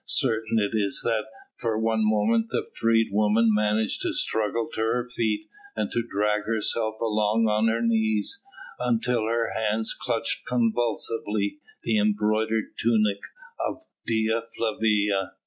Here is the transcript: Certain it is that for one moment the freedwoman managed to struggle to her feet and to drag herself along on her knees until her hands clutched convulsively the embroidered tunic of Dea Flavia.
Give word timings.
Certain 0.07 0.57
it 0.57 0.75
is 0.75 1.01
that 1.03 1.27
for 1.59 1.77
one 1.77 2.01
moment 2.03 2.49
the 2.49 2.71
freedwoman 2.73 3.51
managed 3.53 4.01
to 4.01 4.13
struggle 4.15 4.67
to 4.73 4.81
her 4.81 5.07
feet 5.07 5.47
and 5.75 5.91
to 5.91 6.01
drag 6.01 6.45
herself 6.45 6.99
along 6.99 7.47
on 7.47 7.67
her 7.67 7.83
knees 7.83 8.43
until 8.79 9.25
her 9.27 9.51
hands 9.53 9.93
clutched 9.93 10.43
convulsively 10.47 11.59
the 11.83 11.99
embroidered 11.99 12.75
tunic 12.79 13.19
of 13.59 13.83
Dea 14.07 14.39
Flavia. 14.57 15.33